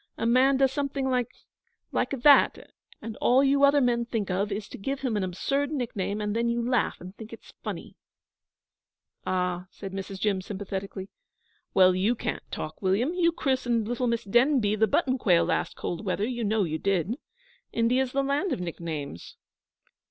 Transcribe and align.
'A 0.17 0.25
man 0.25 0.57
does 0.57 0.71
something 0.71 1.07
like 1.11 1.29
like 1.91 2.09
that 2.09 2.71
and 3.03 3.15
all 3.17 3.43
you 3.43 3.63
other 3.63 3.79
men 3.81 4.03
think 4.03 4.31
of 4.31 4.51
is 4.51 4.67
to 4.67 4.79
give 4.79 5.01
him 5.01 5.15
an 5.15 5.23
absurd 5.23 5.69
nickname, 5.69 6.19
and 6.19 6.35
then 6.35 6.49
you 6.49 6.59
laugh 6.67 6.99
and 6.99 7.15
think 7.17 7.31
it's 7.31 7.53
funny.' 7.61 7.95
'Ah,' 9.27 9.67
said 9.69 9.91
Mrs. 9.93 10.19
Jim, 10.19 10.41
sympathetically. 10.41 11.07
'Well, 11.75 11.93
you 11.93 12.15
can't 12.15 12.41
talk, 12.49 12.81
William. 12.81 13.13
You 13.13 13.31
christened 13.31 13.87
little 13.87 14.07
Miss 14.07 14.23
Demby 14.25 14.75
the 14.75 14.87
Button 14.87 15.19
quail 15.19 15.45
last 15.45 15.75
cold 15.75 16.03
weather; 16.03 16.25
you 16.27 16.43
know 16.43 16.63
you 16.63 16.79
did. 16.79 17.13
India's 17.71 18.11
the 18.11 18.23
land 18.23 18.51
of 18.51 18.59
nicknames.' 18.59 19.37